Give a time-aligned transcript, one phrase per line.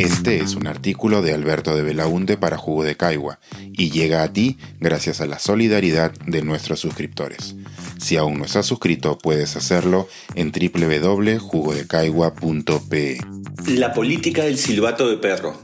[0.00, 3.38] Este es un artículo de Alberto de Belaunte para Jugo de Caigua
[3.70, 7.54] y llega a ti gracias a la solidaridad de nuestros suscriptores.
[7.98, 13.18] Si aún no estás suscrito, puedes hacerlo en www.jugodecaigua.pe.
[13.66, 15.60] La política del silbato de perro.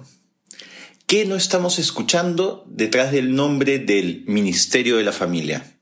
[1.06, 5.78] ¿Qué no estamos escuchando detrás del nombre del Ministerio de la Familia?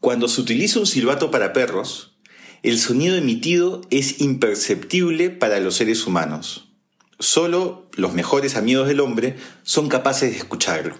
[0.00, 2.18] Cuando se utiliza un silbato para perros,
[2.64, 6.66] el sonido emitido es imperceptible para los seres humanos.
[7.20, 10.96] Solo los mejores amigos del hombre son capaces de escucharlo.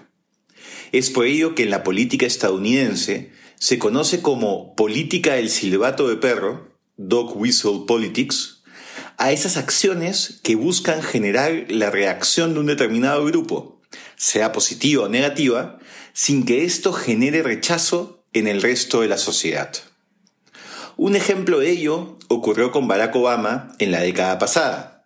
[0.91, 6.17] Es por ello que en la política estadounidense se conoce como política del silbato de
[6.17, 8.61] perro, dog whistle politics,
[9.17, 13.81] a esas acciones que buscan generar la reacción de un determinado grupo,
[14.15, 15.79] sea positiva o negativa,
[16.13, 19.71] sin que esto genere rechazo en el resto de la sociedad.
[20.97, 25.00] Un ejemplo de ello ocurrió con Barack Obama en la década pasada.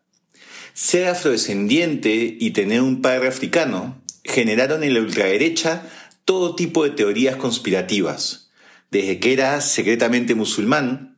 [0.78, 5.90] Ser afrodescendiente y tener un padre africano generaron en la ultraderecha
[6.26, 8.50] todo tipo de teorías conspirativas,
[8.92, 11.18] desde que era secretamente musulmán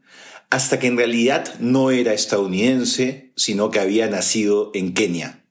[0.52, 5.44] hasta que en realidad no era estadounidense, sino que había nacido en Kenia.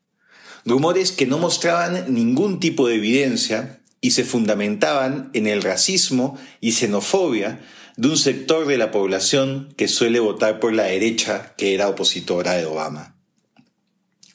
[0.65, 6.71] Rumores que no mostraban ningún tipo de evidencia y se fundamentaban en el racismo y
[6.71, 7.59] xenofobia
[7.97, 12.53] de un sector de la población que suele votar por la derecha que era opositora
[12.53, 13.16] de Obama.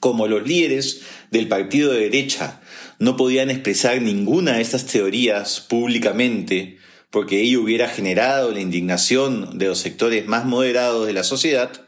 [0.02, 2.60] Como los líderes del partido de derecha
[2.98, 6.78] no podían expresar ninguna de estas teorías públicamente
[7.10, 11.86] porque ello hubiera generado la indignación de los sectores más moderados de la sociedad,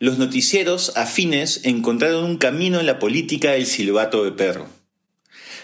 [0.00, 4.68] los noticieros afines encontraron un camino en la política del silbato de perro.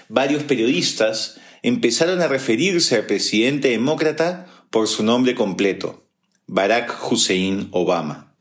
[0.09, 6.07] Varios periodistas empezaron a referirse al presidente demócrata por su nombre completo,
[6.47, 8.32] Barack Hussein Obama.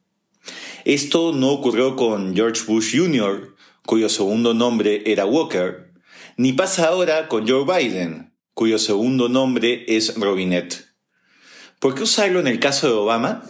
[0.85, 5.93] Esto no ocurrió con George Bush Jr., cuyo segundo nombre era Walker,
[6.37, 10.85] ni pasa ahora con Joe Biden, cuyo segundo nombre es Robinette.
[11.79, 13.43] ¿Por qué usarlo en el caso de Obama?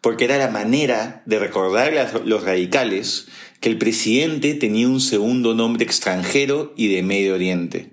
[0.00, 3.28] Porque era la manera de recordar a los radicales
[3.60, 7.92] que el presidente tenía un segundo nombre extranjero y de Medio Oriente,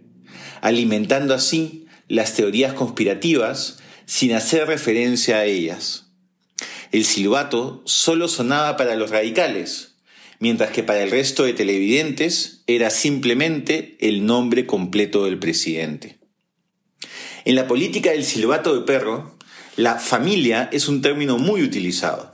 [0.61, 6.02] alimentando así las teorías conspirativas sin hacer referencia a ellas.
[6.93, 9.95] El silbato solo sonaba para los radicales,
[10.37, 16.19] mientras que para el resto de televidentes era simplemente el nombre completo del presidente.
[17.45, 19.35] En la política del silbato de perro,
[19.75, 22.31] la familia es un término muy utilizado.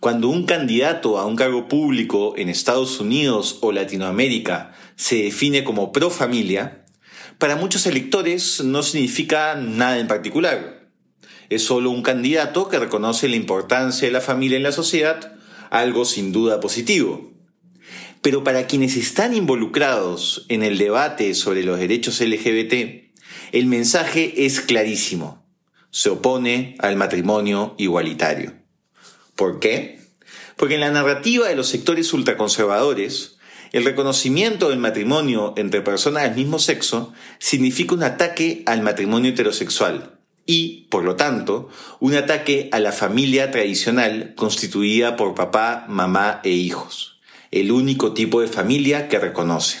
[0.00, 5.92] Cuando un candidato a un cargo público en Estados Unidos o Latinoamérica se define como
[5.92, 6.84] pro familia,
[7.38, 10.77] para muchos electores no significa nada en particular.
[11.50, 15.32] Es solo un candidato que reconoce la importancia de la familia en la sociedad,
[15.70, 17.32] algo sin duda positivo.
[18.20, 23.12] Pero para quienes están involucrados en el debate sobre los derechos LGBT,
[23.52, 25.46] el mensaje es clarísimo.
[25.90, 28.52] Se opone al matrimonio igualitario.
[29.34, 30.00] ¿Por qué?
[30.56, 33.38] Porque en la narrativa de los sectores ultraconservadores,
[33.72, 40.17] el reconocimiento del matrimonio entre personas del mismo sexo significa un ataque al matrimonio heterosexual
[40.50, 41.68] y, por lo tanto,
[42.00, 47.20] un ataque a la familia tradicional constituida por papá, mamá e hijos,
[47.50, 49.80] el único tipo de familia que reconoce.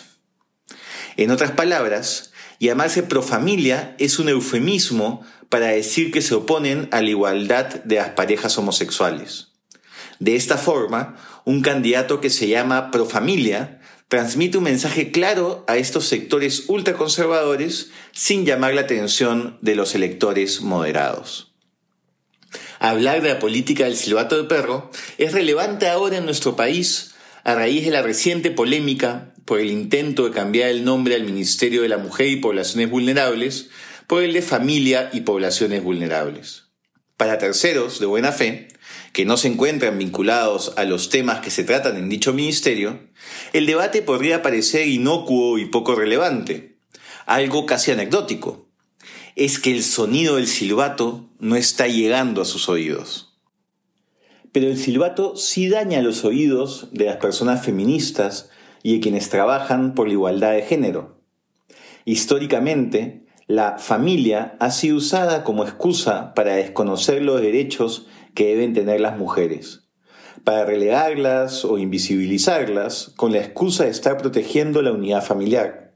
[1.16, 7.08] En otras palabras, llamarse profamilia es un eufemismo para decir que se oponen a la
[7.08, 9.48] igualdad de las parejas homosexuales.
[10.18, 16.06] De esta forma, un candidato que se llama profamilia transmite un mensaje claro a estos
[16.06, 21.52] sectores ultraconservadores sin llamar la atención de los electores moderados.
[22.80, 27.14] Hablar de la política del silbato de perro es relevante ahora en nuestro país
[27.44, 31.82] a raíz de la reciente polémica por el intento de cambiar el nombre al Ministerio
[31.82, 33.68] de la Mujer y Poblaciones Vulnerables
[34.06, 36.64] por el de Familia y Poblaciones Vulnerables.
[37.16, 38.68] Para terceros de buena fe,
[39.18, 43.00] que no se encuentran vinculados a los temas que se tratan en dicho ministerio,
[43.52, 46.78] el debate podría parecer inocuo y poco relevante,
[47.26, 48.68] algo casi anecdótico.
[49.34, 53.36] Es que el sonido del silbato no está llegando a sus oídos.
[54.52, 58.50] Pero el silbato sí daña los oídos de las personas feministas
[58.84, 61.20] y de quienes trabajan por la igualdad de género.
[62.04, 69.00] Históricamente, la familia ha sido usada como excusa para desconocer los derechos que deben tener
[69.00, 69.88] las mujeres,
[70.44, 75.94] para relegarlas o invisibilizarlas con la excusa de estar protegiendo la unidad familiar.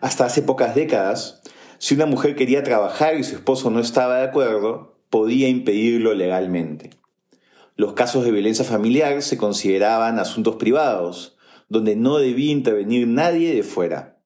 [0.00, 1.42] Hasta hace pocas décadas,
[1.78, 6.90] si una mujer quería trabajar y su esposo no estaba de acuerdo, podía impedirlo legalmente.
[7.76, 11.38] Los casos de violencia familiar se consideraban asuntos privados,
[11.70, 14.19] donde no debía intervenir nadie de fuera.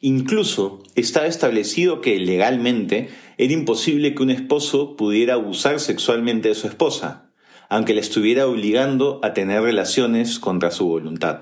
[0.00, 6.68] Incluso estaba establecido que legalmente era imposible que un esposo pudiera abusar sexualmente de su
[6.68, 7.32] esposa,
[7.68, 11.40] aunque la estuviera obligando a tener relaciones contra su voluntad.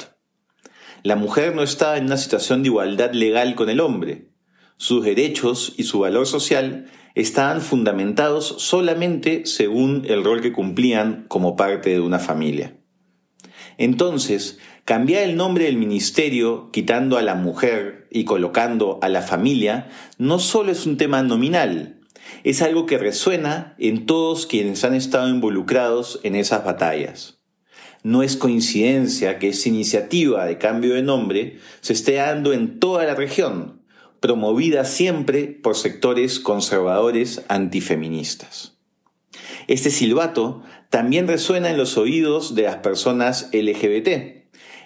[1.03, 4.31] La mujer no estaba en una situación de igualdad legal con el hombre.
[4.79, 11.57] Sus derechos y su valor social estaban fundamentados solamente según el rol que cumplían como
[11.57, 12.77] parte de una familia.
[13.79, 19.89] Entonces, cambiar el nombre del ministerio, quitando a la mujer y colocando a la familia,
[20.19, 22.01] no solo es un tema nominal,
[22.45, 27.39] es algo que resuena en todos quienes han estado involucrados en esas batallas.
[28.03, 33.05] No es coincidencia que esa iniciativa de cambio de nombre se esté dando en toda
[33.05, 33.83] la región,
[34.21, 38.77] promovida siempre por sectores conservadores antifeministas.
[39.67, 44.09] Este silbato también resuena en los oídos de las personas LGBT.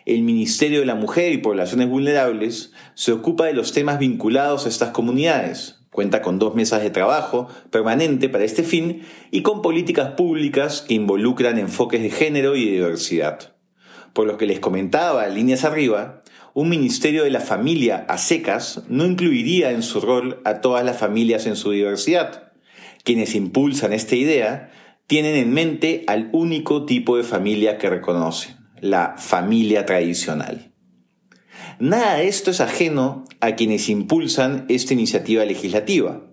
[0.07, 4.69] El Ministerio de la Mujer y Poblaciones Vulnerables se ocupa de los temas vinculados a
[4.69, 10.13] estas comunidades, cuenta con dos mesas de trabajo permanente para este fin y con políticas
[10.13, 13.55] públicas que involucran enfoques de género y de diversidad.
[14.13, 16.23] Por lo que les comentaba líneas arriba,
[16.55, 20.99] un ministerio de la familia a secas no incluiría en su rol a todas las
[20.99, 22.53] familias en su diversidad.
[23.05, 24.73] Quienes impulsan esta idea
[25.11, 30.73] tienen en mente al único tipo de familia que reconocen, la familia tradicional.
[31.81, 36.31] Nada de esto es ajeno a quienes impulsan esta iniciativa legislativa.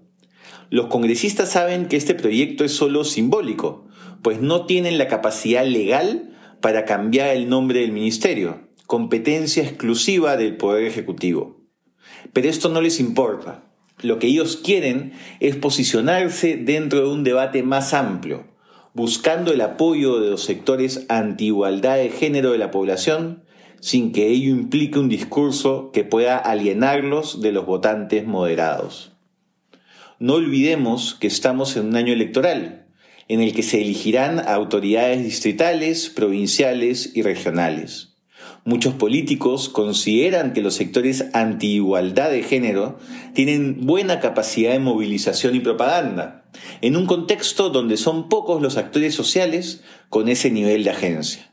[0.69, 3.87] Los congresistas saben que este proyecto es solo simbólico,
[4.21, 10.55] pues no tienen la capacidad legal para cambiar el nombre del ministerio, competencia exclusiva del
[10.55, 11.63] Poder Ejecutivo.
[12.31, 13.63] Pero esto no les importa.
[14.03, 18.55] Lo que ellos quieren es posicionarse dentro de un debate más amplio,
[18.97, 23.43] buscando el apoyo de los sectores anti-igualdad de género de la población
[23.79, 29.11] sin que ello implique un discurso que pueda alienarlos de los votantes moderados.
[30.17, 32.87] No olvidemos que estamos en un año electoral,
[33.27, 38.15] en el que se elegirán autoridades distritales, provinciales y regionales.
[38.65, 42.97] Muchos políticos consideran que los sectores anti-igualdad de género
[43.35, 46.36] tienen buena capacidad de movilización y propaganda,
[46.81, 51.51] en un contexto donde son pocos los actores sociales con ese nivel de agencia.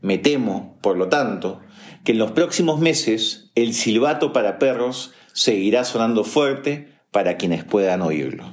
[0.00, 1.60] Me temo, por lo tanto,
[2.04, 8.02] que en los próximos meses el silbato para perros seguirá sonando fuerte para quienes puedan
[8.02, 8.44] oírlo.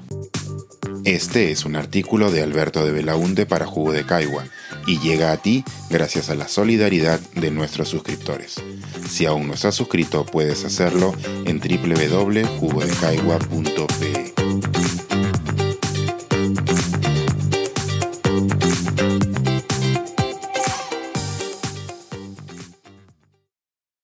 [1.04, 4.46] Este es un artículo de Alberto de Belaunte para Jugo de Caigua
[4.86, 8.62] y llega a ti gracias a la solidaridad de nuestros suscriptores.
[9.10, 14.41] Si aún no estás suscrito, puedes hacerlo en www.jugodecaigua.pe.